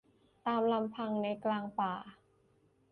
[0.45, 1.93] ตามลำพังในกลางป่า